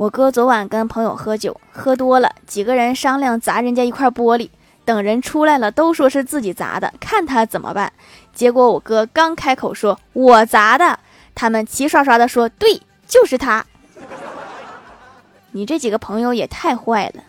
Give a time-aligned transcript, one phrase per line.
[0.00, 4.48] 我哥昨晚跟朋友喝酒喝多了几个人商量砸人家一块玻璃
[4.86, 7.92] 等人出来了都说是自己砸的看他怎么办。
[8.32, 10.98] 结果我哥刚开口说我砸的
[11.34, 13.62] 他们齐刷刷的说对就是他
[15.50, 17.22] 你这几个朋友也太坏了。